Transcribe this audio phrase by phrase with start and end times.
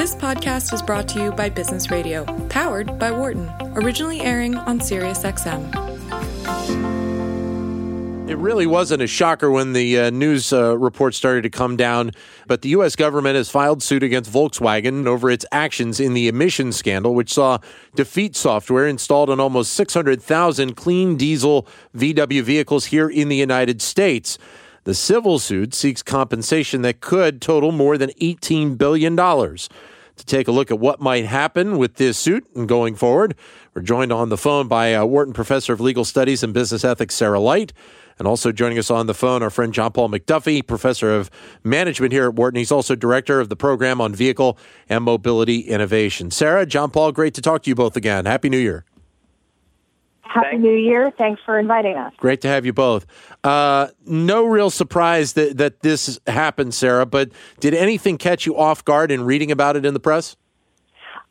[0.00, 4.80] This podcast is brought to you by Business Radio, powered by Wharton, originally airing on
[4.80, 5.90] SiriusXM.
[8.30, 12.12] It really wasn't a shocker when the uh, news uh, reports started to come down,
[12.46, 12.96] but the U.S.
[12.96, 17.58] government has filed suit against Volkswagen over its actions in the emissions scandal, which saw
[17.94, 24.38] defeat software installed on almost 600,000 clean diesel VW vehicles here in the United States.
[24.84, 29.16] The civil suit seeks compensation that could total more than $18 billion.
[29.16, 33.34] To take a look at what might happen with this suit and going forward,
[33.74, 37.14] we're joined on the phone by uh, Wharton Professor of Legal Studies and Business Ethics,
[37.14, 37.72] Sarah Light.
[38.18, 41.30] And also joining us on the phone, our friend John Paul MacDuffie, professor of
[41.64, 42.58] management here at Wharton.
[42.58, 44.58] He's also director of the program on vehicle
[44.90, 46.30] and mobility innovation.
[46.30, 48.26] Sarah, John Paul, great to talk to you both again.
[48.26, 48.84] Happy New Year.
[50.32, 50.62] Happy Thanks.
[50.62, 51.12] New Year.
[51.18, 52.12] Thanks for inviting us.
[52.18, 53.04] Great to have you both.
[53.42, 58.84] Uh, no real surprise that, that this happened, Sarah, but did anything catch you off
[58.84, 60.36] guard in reading about it in the press?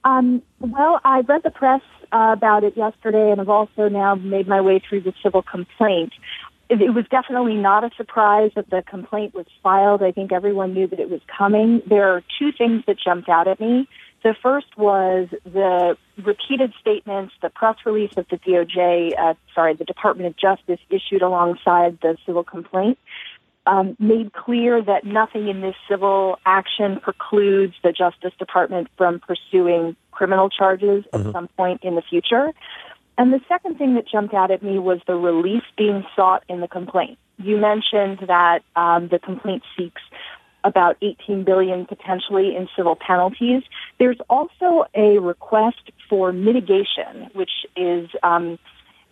[0.04, 4.50] Um, well, I read the press uh, about it yesterday, and I've also now made
[4.50, 6.12] my way through the civil complaint.
[6.68, 10.04] It, it was definitely not a surprise that the complaint was filed.
[10.04, 11.82] I think everyone knew that it was coming.
[11.88, 13.88] There are two things that jumped out at me.
[14.24, 19.86] The first was the repeated statements, the press release that the DOJ, uh, sorry, the
[19.86, 22.98] Department of Justice issued alongside the civil complaint,
[23.66, 29.96] um, made clear that nothing in this civil action precludes the Justice Department from pursuing
[30.12, 31.28] criminal charges mm-hmm.
[31.28, 32.52] at some point in the future.
[33.18, 36.62] And the second thing that jumped out at me was the relief being sought in
[36.62, 37.18] the complaint.
[37.38, 40.02] You mentioned that um, the complaint seeks
[40.64, 43.64] about 18 billion potentially in civil penalties.
[43.98, 48.60] There's also a request for mitigation, which is um,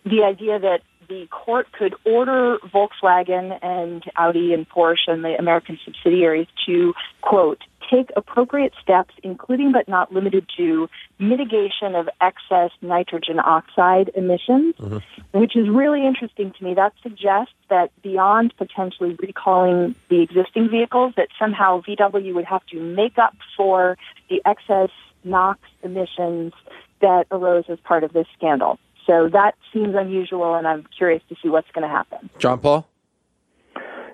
[0.04, 5.78] the idea that the court could order Volkswagen and Audi and Porsche and the American
[5.84, 13.38] subsidiaries to, quote, take appropriate steps, including but not limited to mitigation of excess nitrogen
[13.38, 15.38] oxide emissions, mm-hmm.
[15.38, 16.74] which is really interesting to me.
[16.74, 22.80] That suggests that beyond potentially recalling the existing vehicles, that somehow VW would have to
[22.80, 23.96] make up for
[24.28, 24.90] the excess
[25.24, 26.52] NOx emissions
[27.00, 28.78] that arose as part of this scandal.
[29.06, 32.28] So that seems unusual, and I'm curious to see what's going to happen.
[32.38, 32.86] John Paul?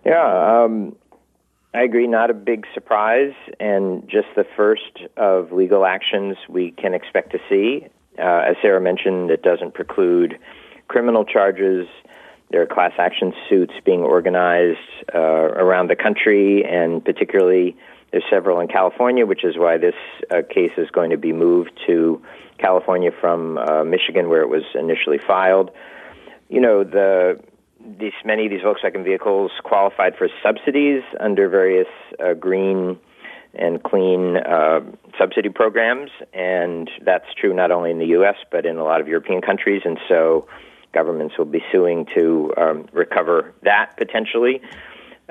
[0.05, 0.95] Yeah, um,
[1.75, 6.95] I agree, not a big surprise, and just the first of legal actions we can
[6.95, 7.89] expect to see.
[8.17, 10.39] Uh, as Sarah mentioned, it doesn't preclude
[10.87, 11.89] criminal charges.
[12.51, 14.79] There are class action suits being organized
[15.13, 17.77] uh, around the country, and particularly
[18.13, 19.97] there's several in California, which is why this
[20.31, 22.23] uh, case is going to be moved to
[22.59, 25.73] California from uh, Michigan, where it was initially filed.
[26.49, 27.41] You know, the
[27.99, 32.99] these many of these Volkswagen vehicles qualified for subsidies under various uh, green
[33.55, 34.81] and clean uh,
[35.19, 38.37] subsidy programs, and that's true not only in the U.S.
[38.51, 39.83] but in a lot of European countries.
[39.85, 40.49] And so,
[40.93, 44.61] governments will be suing to um, recover that potentially.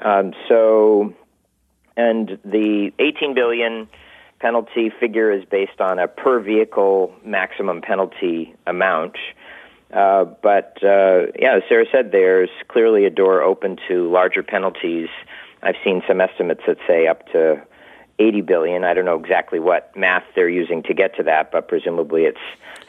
[0.02, 1.14] Um, so,
[1.98, 3.88] and the 18 billion
[4.40, 9.16] penalty figure is based on a per vehicle maximum penalty amount.
[9.94, 15.08] Uh, but uh, yeah, as Sarah said, there's clearly a door open to larger penalties.
[15.62, 17.62] I've seen some estimates that say up to
[18.20, 18.84] 80 billion.
[18.84, 22.40] I don't know exactly what math they're using to get to that, but presumably it's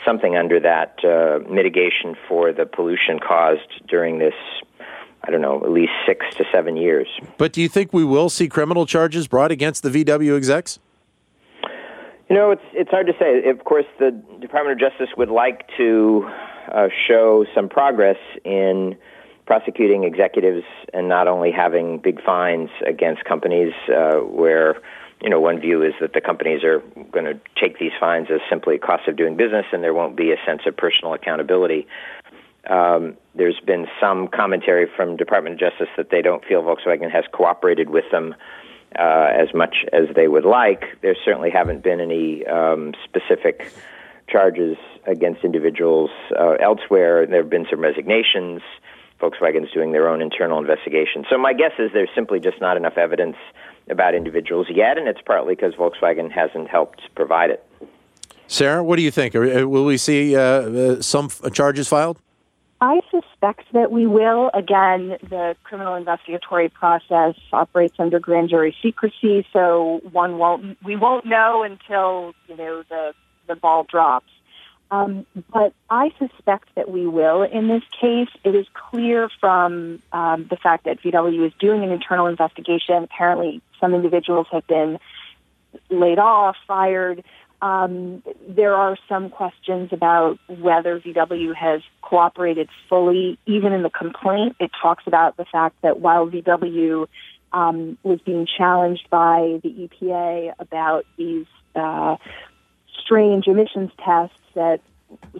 [0.04, 4.34] something under that uh, mitigation for the pollution caused during this.
[5.26, 7.08] I don't know, at least six to seven years.
[7.38, 10.78] But do you think we will see criminal charges brought against the VW execs?
[12.28, 13.48] You know, it's it's hard to say.
[13.48, 14.10] Of course, the
[14.40, 16.28] Department of Justice would like to
[16.72, 18.96] uh, show some progress in
[19.46, 24.76] prosecuting executives and not only having big fines against companies uh, where
[25.20, 26.80] you know one view is that the companies are
[27.12, 30.16] going to take these fines as simply a cost of doing business and there won't
[30.16, 31.86] be a sense of personal accountability.
[32.68, 37.24] Um, there's been some commentary from Department of Justice that they don't feel Volkswagen has
[37.30, 38.34] cooperated with them
[38.98, 40.98] uh, as much as they would like.
[41.02, 43.70] There certainly haven't been any um, specific
[44.28, 44.76] charges
[45.06, 47.26] against individuals uh, elsewhere.
[47.26, 48.62] There have been some resignations.
[49.20, 51.24] Volkswagen's doing their own internal investigation.
[51.30, 53.36] So my guess is there's simply just not enough evidence
[53.88, 57.64] about individuals yet, and it's partly because Volkswagen hasn't helped provide it.
[58.46, 59.34] Sarah, what do you think?
[59.34, 62.18] Uh, will we see uh, uh, some charges filed?
[62.80, 64.50] I suspect that we will.
[64.52, 71.24] Again, the criminal investigatory process operates under grand jury secrecy, so one won't we won't
[71.24, 73.14] know until you know the
[73.46, 74.30] the ball drops.
[74.90, 78.28] Um, but I suspect that we will in this case.
[78.44, 83.02] It is clear from um, the fact that VW is doing an internal investigation.
[83.02, 84.98] Apparently, some individuals have been
[85.90, 87.24] laid off, fired.
[87.60, 93.38] Um, there are some questions about whether VW has cooperated fully.
[93.46, 97.06] Even in the complaint, it talks about the fact that while VW
[97.52, 102.16] um, was being challenged by the EPA about these uh,
[103.04, 104.80] strange emissions tests that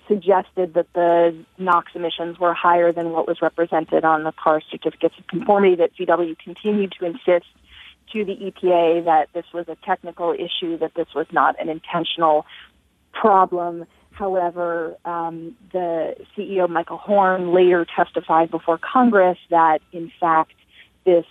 [0.07, 5.15] suggested that the NOx emissions were higher than what was represented on the car certificates
[5.19, 7.47] of conformity, that VW continued to insist
[8.13, 12.47] to the EPA that this was a technical issue, that this was not an intentional
[13.13, 13.87] problem.
[14.11, 20.53] However, um, the CEO, Michael Horn, later testified before Congress that, in fact,
[21.05, 21.25] this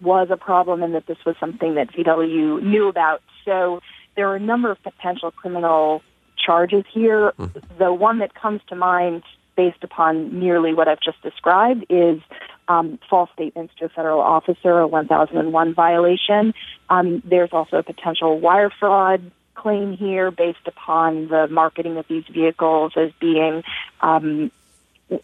[0.00, 3.22] was a problem and that this was something that VW knew about.
[3.44, 3.80] So
[4.14, 6.02] there are a number of potential criminal
[6.44, 7.32] charges here.
[7.38, 7.78] Mm-hmm.
[7.78, 9.22] The one that comes to mind
[9.56, 12.20] based upon nearly what I've just described is
[12.68, 16.54] um, false statements to a federal officer, a 1001 violation.
[16.88, 22.24] Um, there's also a potential wire fraud claim here based upon the marketing of these
[22.32, 23.62] vehicles as being
[24.00, 24.50] um,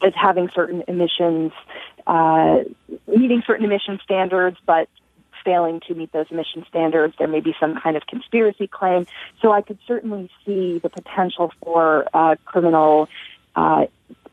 [0.02, 1.52] as having certain emissions,
[2.06, 2.58] uh,
[3.06, 4.88] meeting certain emission standards, but
[5.48, 7.14] failing to meet those emission standards.
[7.18, 9.06] There may be some kind of conspiracy claim.
[9.40, 13.08] So I could certainly see the potential for uh, criminal
[13.56, 13.86] uh,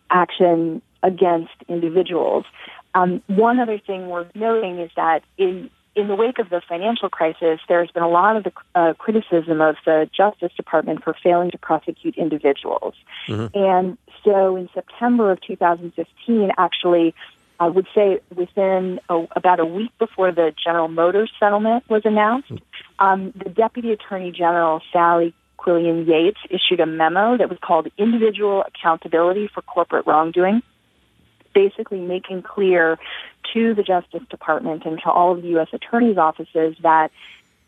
[0.10, 2.44] action against individuals.
[2.94, 7.08] Um, one other thing worth noting is that in in the wake of the financial
[7.08, 11.52] crisis, there's been a lot of the, uh, criticism of the Justice Department for failing
[11.52, 12.96] to prosecute individuals.
[13.28, 13.58] Mm-hmm.
[13.58, 17.16] And so in September of 2015, actually,
[17.60, 22.52] I would say within a, about a week before the General Motors settlement was announced,
[23.00, 28.64] um, the Deputy Attorney General, Sally Quillian Yates, issued a memo that was called Individual
[28.68, 30.62] Accountability for Corporate Wrongdoing,
[31.54, 33.00] basically making clear
[33.54, 35.70] to the Justice Department and to all of the U.S.
[35.72, 37.12] attorneys' offices that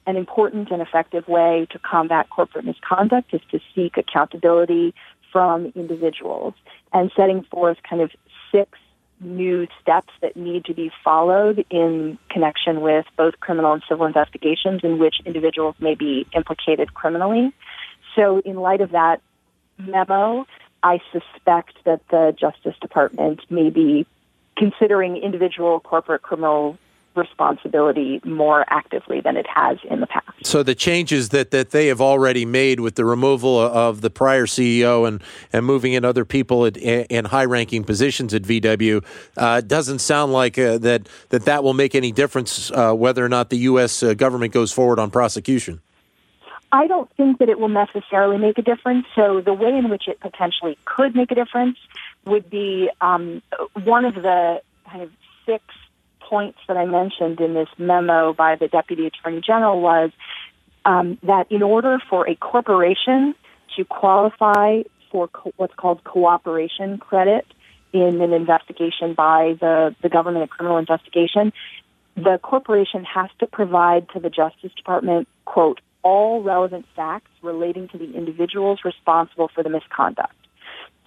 [0.06, 4.94] an important and effective way to combat corporate misconduct is to seek accountability
[5.32, 6.54] from individuals
[6.94, 8.12] and setting forth kind of
[8.52, 8.78] six
[9.20, 14.82] new steps that need to be followed in connection with both criminal and civil investigations
[14.84, 17.52] in which individuals may be implicated criminally.
[18.16, 19.22] So in light of that
[19.78, 20.46] memo,
[20.84, 24.06] I suspect that the Justice Department may be
[24.56, 26.78] considering individual corporate criminal
[27.18, 30.26] responsibility more actively than it has in the past.
[30.44, 34.46] So the changes that, that they have already made with the removal of the prior
[34.46, 35.22] CEO and,
[35.52, 39.04] and moving in other people at, in high ranking positions at VW
[39.36, 43.30] uh, doesn't sound like uh, that, that that will make any difference uh, whether or
[43.30, 44.04] not the U.S.
[44.04, 45.82] Uh, government goes forward on prosecution.
[46.72, 49.06] I don't think that it will necessarily make a difference.
[49.16, 51.78] So the way in which it potentially could make a difference
[52.26, 53.42] would be um,
[53.84, 55.12] one of the kind of
[55.46, 55.64] six
[56.28, 60.12] points that I mentioned in this memo by the Deputy Attorney General was
[60.86, 63.36] um, that in order for a corporation
[63.76, 67.46] to qualify for co- what's called cooperation credit
[67.94, 71.54] in an investigation by the, the government, a criminal investigation,
[72.16, 77.98] the corporation has to provide to the Justice Department, quote, all relevant facts relating to
[77.98, 80.34] the individuals responsible for the misconduct.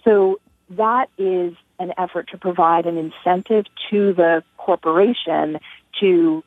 [0.03, 0.39] So
[0.71, 5.59] that is an effort to provide an incentive to the corporation
[5.99, 6.43] to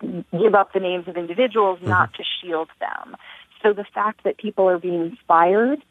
[0.00, 1.90] give up the names of individuals, mm-hmm.
[1.90, 3.16] not to shield them.
[3.62, 5.82] So the fact that people are being fired,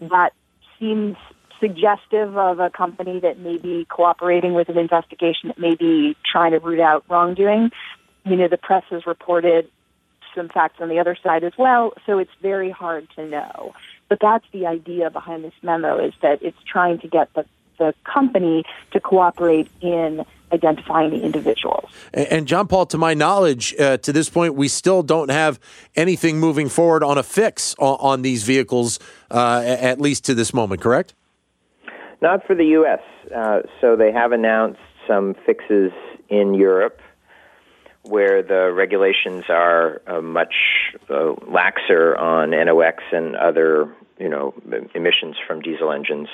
[0.00, 0.32] that
[0.78, 1.16] seems
[1.60, 6.52] suggestive of a company that may be cooperating with an investigation that may be trying
[6.52, 7.70] to root out wrongdoing.
[8.24, 9.70] You know, the press has reported
[10.34, 13.74] some facts on the other side as well, so it's very hard to know.
[14.08, 17.46] But that's the idea behind this memo is that it's trying to get the,
[17.78, 21.90] the company to cooperate in identifying the individuals.
[22.14, 25.58] And, John Paul, to my knowledge, uh, to this point, we still don't have
[25.96, 28.98] anything moving forward on a fix on, on these vehicles,
[29.30, 31.14] uh, at least to this moment, correct?
[32.22, 33.00] Not for the U.S.
[33.34, 35.92] Uh, so they have announced some fixes
[36.28, 37.00] in Europe
[38.02, 40.54] where the regulations are uh, much
[41.10, 44.54] uh, laxer on NOx and other, you know,
[44.94, 46.28] emissions from diesel engines.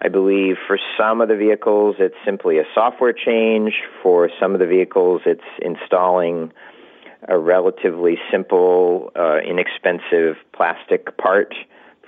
[0.00, 3.74] I believe for some of the vehicles it's simply a software change.
[4.02, 6.52] For some of the vehicles it's installing
[7.26, 11.54] a relatively simple, uh, inexpensive plastic part.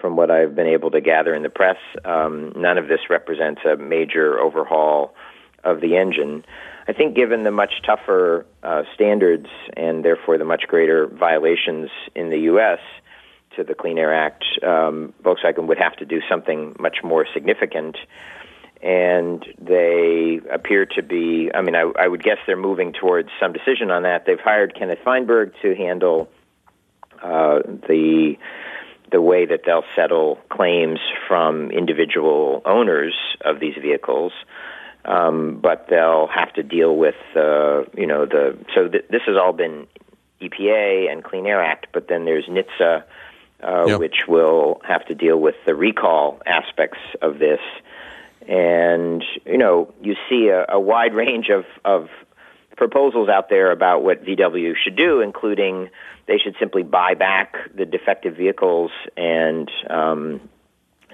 [0.00, 3.62] From what I've been able to gather in the press, um, none of this represents
[3.64, 5.14] a major overhaul
[5.64, 6.45] of the engine.
[6.87, 12.31] I think given the much tougher uh, standards and therefore the much greater violations in
[12.31, 12.78] the U.S.
[13.57, 17.97] to the Clean Air Act, um, Volkswagen would have to do something much more significant.
[18.83, 23.53] And they appear to be, I mean, I, I would guess they're moving towards some
[23.53, 24.27] decision on that.
[24.27, 26.29] They've hired Kenneth Feinberg to handle
[27.23, 28.37] uh, the
[29.13, 30.99] the way that they'll settle claims
[31.29, 34.33] from individual owners of these vehicles.
[35.05, 38.59] Um, but they'll have to deal with, uh, you know, the.
[38.75, 39.87] So th- this has all been
[40.43, 43.05] EPA and Clean Air Act, but then there's NHTSA,
[43.63, 44.01] uh, yep.
[44.01, 47.61] which will have to deal with the recall aspects of this.
[48.49, 52.09] And you know, you see a, a wide range of, of
[52.77, 55.89] proposals out there about what VW should do, including
[56.27, 60.41] they should simply buy back the defective vehicles and um,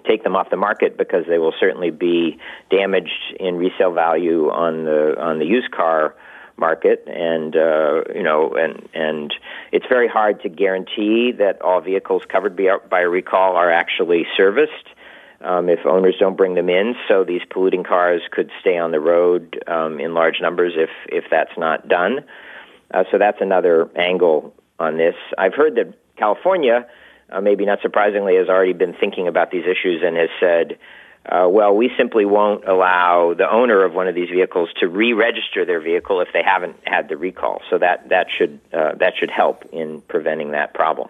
[0.07, 2.39] take them off the market because they will certainly be
[2.71, 6.15] damaged in resale value on the on the used car
[6.69, 9.35] market and uh, you know and and
[9.73, 12.57] it's very hard to guarantee that all vehicles covered
[12.89, 14.87] by, a recall are actually serviced
[15.41, 16.95] um, if owners don't bring them in.
[17.09, 21.25] So these polluting cars could stay on the road um, in large numbers if if
[21.31, 22.25] that's not done.
[22.95, 25.17] Uh, so that's another angle on this.
[25.37, 26.87] I've heard that California,
[27.31, 30.79] uh, maybe not surprisingly, has already been thinking about these issues and has said.
[31.25, 35.65] Uh, well, we simply won't allow the owner of one of these vehicles to re-register
[35.65, 37.63] their vehicle if they haven't had the recall.
[37.71, 41.09] So that that should uh, that should help in preventing that problem.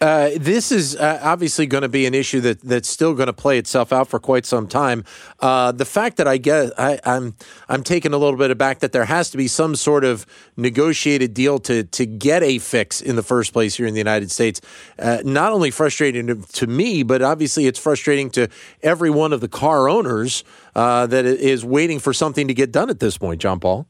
[0.00, 3.32] Uh, this is uh, obviously going to be an issue that that's still going to
[3.32, 5.04] play itself out for quite some time.
[5.40, 7.34] Uh, the fact that I get I, am I'm,
[7.68, 10.26] I'm taken a little bit aback that there has to be some sort of
[10.56, 14.30] negotiated deal to to get a fix in the first place here in the United
[14.30, 14.60] States.
[14.98, 18.48] Uh, not only frustrating to, to, me, but obviously it's frustrating to
[18.82, 22.90] every one of the car owners uh, that is waiting for something to get done
[22.90, 23.40] at this point.
[23.40, 23.86] John Paul.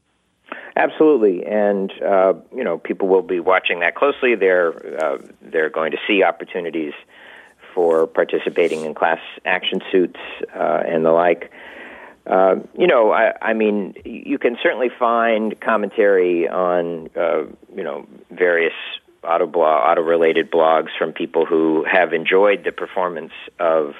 [0.77, 4.35] Absolutely, and uh, you know people will be watching that closely.
[4.35, 6.93] They're uh, they're going to see opportunities
[7.73, 10.19] for participating in class action suits
[10.55, 11.51] uh, and the like.
[12.27, 18.05] Uh, you know, I, I mean, you can certainly find commentary on uh, you know
[18.29, 18.73] various
[19.23, 23.95] auto blog, auto related blogs from people who have enjoyed the performance of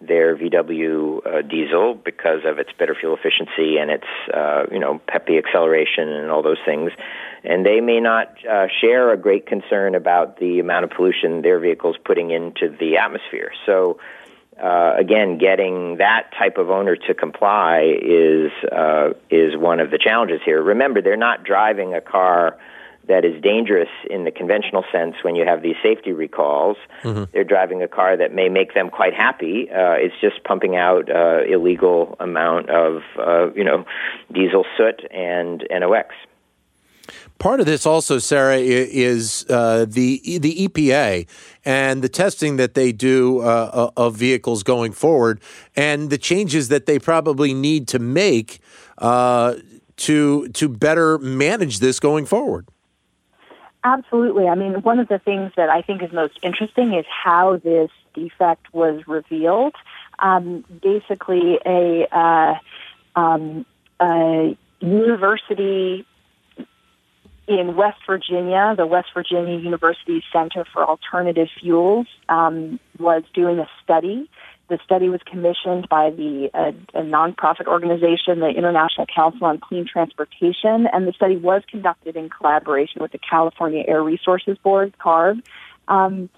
[0.00, 5.00] their VW uh, diesel because of its better fuel efficiency and its uh, you know
[5.08, 6.92] peppy acceleration and all those things.
[7.44, 11.58] And they may not uh, share a great concern about the amount of pollution their
[11.58, 13.52] vehicles putting into the atmosphere.
[13.64, 13.98] So.
[14.58, 19.98] Uh, again, getting that type of owner to comply is uh, is one of the
[19.98, 20.62] challenges here.
[20.62, 22.56] Remember, they're not driving a car
[23.08, 26.76] that is dangerous in the conventional sense when you have these safety recalls.
[27.02, 27.24] Mm-hmm.
[27.32, 29.68] They're driving a car that may make them quite happy.
[29.70, 33.84] Uh, it's just pumping out uh, illegal amount of uh, you know
[34.32, 36.14] diesel soot and NOx.
[37.38, 41.28] Part of this also, Sarah, is uh, the the EPA
[41.64, 45.40] and the testing that they do uh, of vehicles going forward,
[45.76, 48.60] and the changes that they probably need to make
[48.98, 49.54] uh,
[49.96, 52.66] to to better manage this going forward.
[53.86, 54.48] Absolutely.
[54.48, 57.88] I mean, one of the things that I think is most interesting is how this
[58.14, 59.76] defect was revealed.
[60.18, 62.54] Um, basically, a, uh,
[63.14, 63.64] um,
[64.00, 66.04] a university
[67.46, 73.68] in West Virginia, the West Virginia University Center for Alternative Fuels, um, was doing a
[73.84, 74.28] study
[74.68, 79.86] the study was commissioned by the uh, a nonprofit organization, the International Council on Clean
[79.86, 85.42] Transportation, and the study was conducted in collaboration with the California Air Resources Board, CARB.
[85.88, 86.28] Um,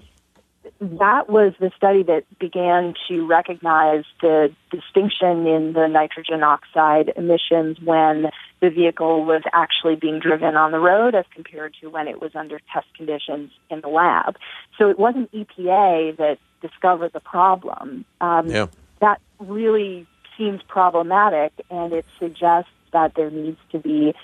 [0.81, 7.79] that was the study that began to recognize the distinction in the nitrogen oxide emissions
[7.83, 8.31] when
[8.61, 12.33] the vehicle was actually being driven on the road as compared to when it was
[12.35, 14.37] under test conditions in the lab.
[14.79, 18.05] So it wasn't EPA that discovered the problem.
[18.21, 18.67] Um, yeah.
[19.01, 24.15] That really seems problematic, and it suggests that there needs to be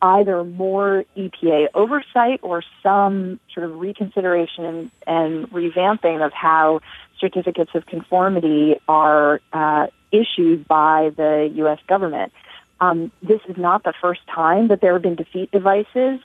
[0.00, 6.80] either more EPA oversight or some sort of reconsideration and, and revamping of how
[7.18, 11.78] certificates of conformity are uh, issued by the U.S.
[11.88, 12.32] government.
[12.80, 16.20] Um, this is not the first time that there have been defeat devices.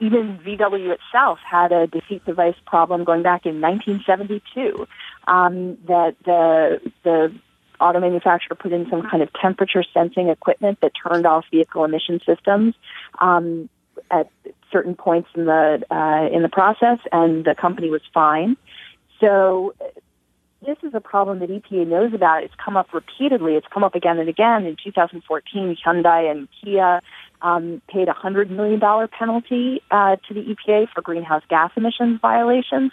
[0.00, 4.86] Even VW itself had a defeat device problem going back in 1972.
[5.26, 7.34] Um, that the the
[7.80, 12.20] auto manufacturer put in some kind of temperature sensing equipment that turned off vehicle emission
[12.24, 12.74] systems
[13.20, 13.68] um,
[14.10, 14.30] at
[14.70, 18.56] certain points in the uh, in the process, and the company was fine.
[19.20, 19.74] So
[20.64, 22.42] this is a problem that EPA knows about.
[22.42, 23.54] It's come up repeatedly.
[23.54, 24.64] It's come up again and again.
[24.64, 27.00] In 2014, Hyundai and Kia
[27.42, 32.92] um, paid a $100 million penalty uh, to the EPA for greenhouse gas emissions violations.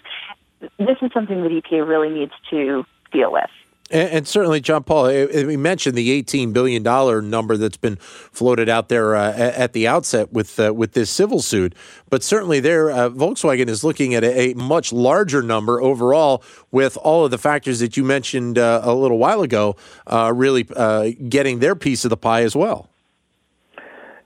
[0.77, 3.49] This is something that EPA really needs to deal with.
[3.91, 8.69] And, and certainly, John Paul, we mentioned the eighteen billion dollar number that's been floated
[8.69, 11.75] out there uh, at the outset with uh, with this civil suit.
[12.09, 16.97] But certainly, there uh, Volkswagen is looking at a, a, much larger number overall, with
[16.97, 19.75] all of the factors that you mentioned uh, a little while ago,
[20.07, 22.87] uh, really uh, getting their piece of the pie as well.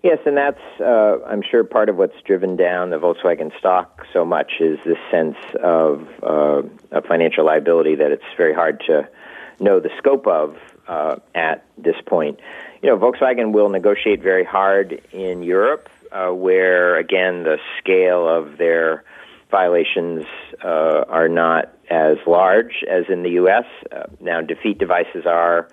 [0.03, 4.24] Yes, and that's, uh, I'm sure, part of what's driven down the Volkswagen stock so
[4.24, 9.10] much is this sense of, uh, of financial liability that it's very hard to
[9.59, 10.57] know the scope of
[10.88, 12.39] uh, at this point.
[12.81, 18.57] You know, Volkswagen will negotiate very hard in Europe, uh, where again the scale of
[18.57, 19.03] their
[19.51, 20.25] violations
[20.63, 23.65] uh, are not as large as in the U.S.
[23.91, 25.69] Uh, now, defeat devices are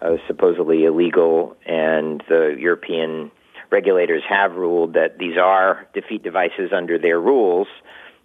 [0.00, 3.30] uh, supposedly illegal, and the European
[3.70, 7.66] regulators have ruled that these are defeat devices under their rules.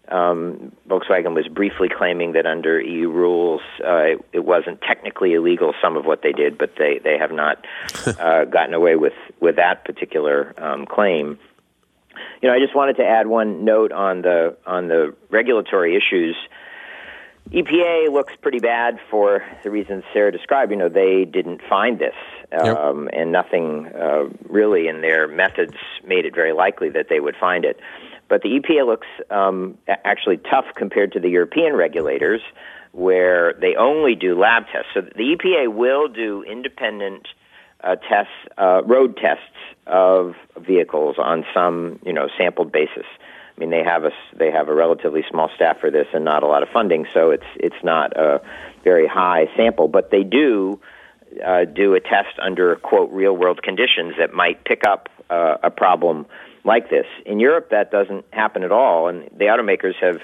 [0.09, 5.73] Um, Volkswagen was briefly claiming that under EU rules uh, it, it, wasn't technically illegal
[5.81, 7.65] some of what they did, but they, they have not
[8.19, 11.39] uh, gotten away with, with that particular um, claim.
[12.41, 16.35] You know, I just wanted to add one note on the on the regulatory issues.
[17.51, 20.71] EPA looks pretty bad for the reasons Sarah described.
[20.71, 22.15] You know, they didn't find this,
[22.51, 23.13] um, yep.
[23.13, 27.65] and nothing uh, really in their methods made it very likely that they would find
[27.65, 27.79] it.
[28.33, 32.41] But the EPA looks um, actually tough compared to the European regulators,
[32.91, 34.89] where they only do lab tests.
[34.95, 37.27] So the EPA will do independent
[37.83, 39.43] uh, tests, uh, road tests
[39.85, 43.05] of vehicles on some, you know, sampled basis.
[43.55, 46.41] I mean, they have a they have a relatively small staff for this and not
[46.41, 48.41] a lot of funding, so it's it's not a
[48.83, 49.87] very high sample.
[49.87, 50.81] But they do
[51.45, 55.71] uh, do a test under quote real world conditions that might pick up uh, a
[55.71, 56.25] problem
[56.63, 57.05] like this.
[57.25, 60.21] In Europe, that doesn't happen at all, and the automakers have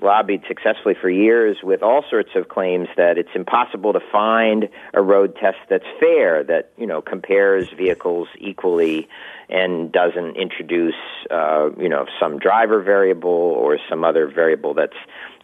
[0.00, 5.00] lobbied successfully for years with all sorts of claims that it's impossible to find a
[5.00, 9.08] road test that's fair, that you know compares vehicles equally
[9.48, 10.94] and doesn't introduce
[11.30, 14.96] uh, you know some driver variable or some other variable that's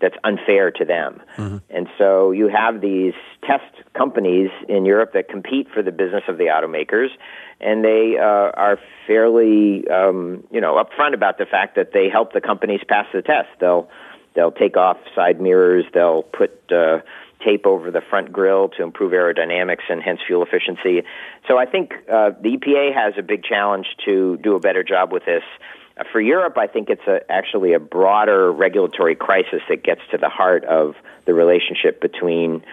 [0.02, 1.22] that's unfair to them.
[1.36, 1.58] Mm-hmm.
[1.70, 3.14] And so you have these
[3.46, 7.08] test companies in Europe that compete for the business of the automakers,
[7.60, 12.34] and they uh, are fairly um, you know upfront about the fact that they help
[12.34, 13.48] the companies pass the test.
[13.58, 13.88] They'll
[14.34, 15.84] they'll take off side mirrors.
[15.92, 17.00] They'll put uh,
[17.44, 21.02] tape over the front grille to improve aerodynamics and hence fuel efficiency.
[21.48, 25.12] So I think uh, the EPA has a big challenge to do a better job
[25.12, 25.42] with this.
[25.96, 30.18] Uh, for Europe, I think it's a, actually a broader regulatory crisis that gets to
[30.18, 32.64] the heart of the relationship between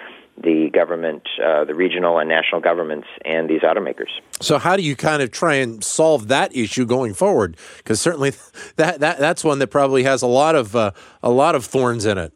[0.41, 4.09] the government, uh, the regional and national governments, and these automakers.
[4.39, 7.57] So, how do you kind of try and solve that issue going forward?
[7.77, 8.33] Because certainly,
[8.77, 12.05] that, that that's one that probably has a lot of uh, a lot of thorns
[12.05, 12.33] in it.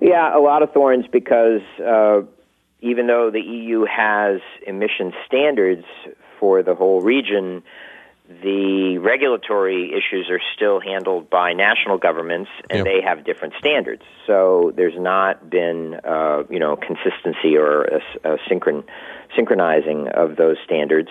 [0.00, 2.22] Yeah, a lot of thorns because uh,
[2.80, 5.84] even though the EU has emission standards
[6.38, 7.62] for the whole region,
[8.26, 12.86] the regulatory issues are still handled by national governments, and yep.
[12.86, 14.02] they have different standards.
[14.26, 18.84] So there's not been, uh, you know, consistency or a, a synchron,
[19.36, 21.10] synchronizing of those standards.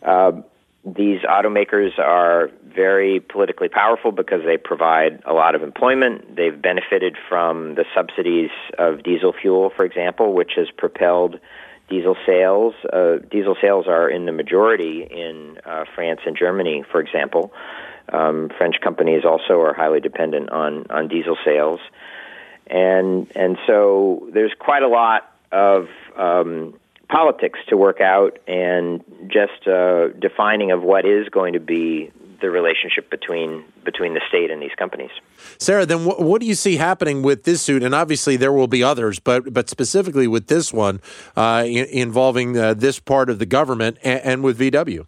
[0.00, 0.42] Uh,
[0.84, 6.36] these automakers are very politically powerful because they provide a lot of employment.
[6.36, 11.40] They've benefited from the subsidies of diesel fuel, for example, which has propelled
[11.88, 12.74] diesel sales.
[12.92, 17.52] Uh, diesel sales are in the majority in uh, France and Germany, for example.
[18.12, 21.80] Um, French companies also are highly dependent on on diesel sales,
[22.66, 26.74] and and so there's quite a lot of um,
[27.08, 32.50] politics to work out, and just uh, defining of what is going to be the
[32.50, 35.10] relationship between between the state and these companies.
[35.58, 37.82] Sarah, then what, what do you see happening with this suit?
[37.82, 41.00] And obviously there will be others, but but specifically with this one
[41.36, 45.06] uh, in, involving uh, this part of the government and, and, with VW.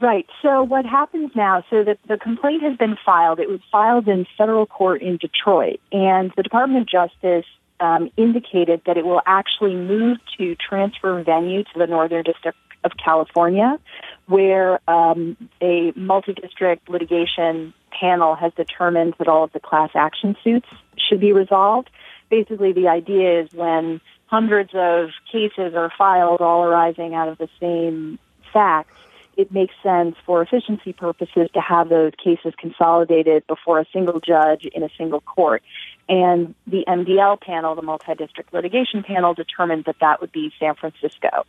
[0.00, 0.26] Right.
[0.40, 1.64] So what happens now?
[1.70, 3.38] So that the complaint has been filed.
[3.38, 7.46] It was filed in federal court in Detroit, and the Department of Justice
[7.78, 12.92] um, indicated that it will actually move to transfer venue to the Northern District of
[13.02, 13.78] California,
[14.26, 20.66] where um, a multi-district litigation panel has determined that all of the class action suits
[20.96, 21.90] should be resolved.
[22.30, 27.48] Basically, the idea is when hundreds of cases are filed, all arising out of the
[27.60, 28.18] same
[28.52, 28.94] facts,
[29.36, 34.66] it makes sense for efficiency purposes to have those cases consolidated before a single judge
[34.66, 35.62] in a single court.
[36.08, 41.44] And the MDL panel, the multi-district litigation panel, determined that that would be San Francisco.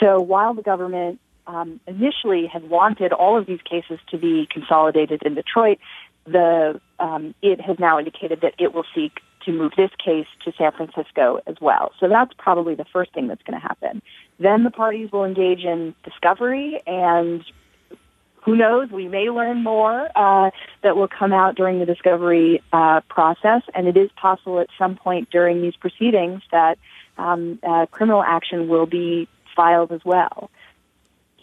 [0.00, 5.22] So while the government um, initially had wanted all of these cases to be consolidated
[5.22, 5.78] in Detroit,
[6.26, 10.52] the um, it has now indicated that it will seek to move this case to
[10.58, 11.92] San Francisco as well.
[12.00, 14.02] So that's probably the first thing that's going to happen.
[14.40, 17.44] Then the parties will engage in discovery and
[18.46, 20.50] who knows, we may learn more uh,
[20.82, 24.94] that will come out during the discovery uh, process, and it is possible at some
[24.94, 26.78] point during these proceedings that
[27.18, 30.50] um, uh, criminal action will be filed as well.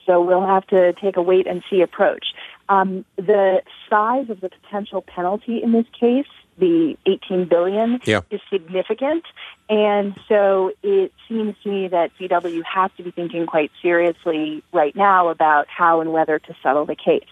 [0.06, 2.28] So we'll have to take a wait and see approach.
[2.69, 8.21] Um, the size of the potential penalty in this case, the 18 billion, yeah.
[8.30, 9.23] is significant,
[9.69, 14.95] and so it seems to me that VW has to be thinking quite seriously right
[14.95, 17.23] now about how and whether to settle the case.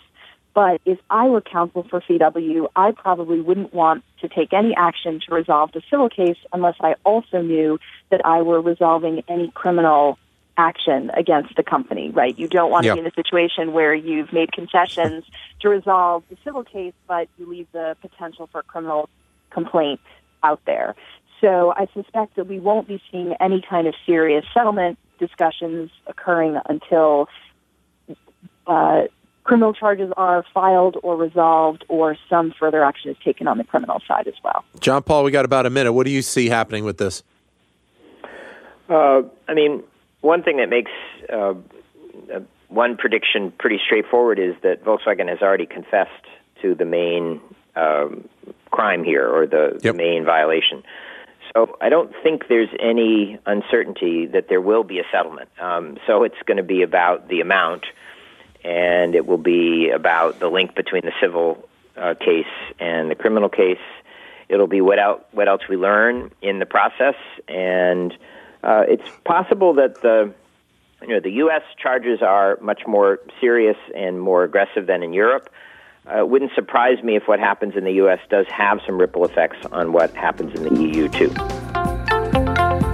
[0.53, 5.21] But if I were counsel for VW, I probably wouldn't want to take any action
[5.27, 10.19] to resolve the civil case unless I also knew that I were resolving any criminal
[10.57, 12.37] action against the company, right?
[12.37, 12.95] You don't want to yep.
[12.95, 15.23] be in a situation where you've made concessions
[15.61, 19.09] to resolve the civil case, but you leave the potential for criminal
[19.49, 19.99] complaint
[20.43, 20.95] out there.
[21.39, 26.59] So I suspect that we won't be seeing any kind of serious settlement discussions occurring
[26.65, 27.27] until
[28.67, 29.03] uh,
[29.43, 34.01] criminal charges are filed or resolved or some further action is taken on the criminal
[34.07, 34.63] side as well.
[34.79, 35.93] John Paul, we got about a minute.
[35.93, 37.23] What do you see happening with this?
[38.87, 39.83] Uh, I mean,
[40.21, 40.91] one thing that makes
[41.31, 41.53] uh,
[42.69, 46.25] one prediction pretty straightforward is that Volkswagen has already confessed
[46.61, 47.41] to the main
[47.75, 48.27] um,
[48.71, 49.81] crime here or the, yep.
[49.81, 50.83] the main violation.
[51.53, 55.49] So I don't think there's any uncertainty that there will be a settlement.
[55.59, 57.85] Um, so it's going to be about the amount,
[58.63, 62.45] and it will be about the link between the civil uh, case
[62.79, 63.79] and the criminal case.
[64.47, 67.15] It'll be what, what else we learn in the process,
[67.49, 68.13] and
[68.63, 70.33] uh, it's possible that the
[71.01, 71.63] you know the U.S.
[71.81, 75.49] charges are much more serious and more aggressive than in Europe.
[76.09, 78.19] Uh, it wouldn't surprise me if what happens in the U.S.
[78.29, 81.29] does have some ripple effects on what happens in the EU too.